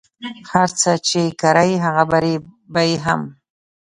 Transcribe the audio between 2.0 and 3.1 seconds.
به ریبی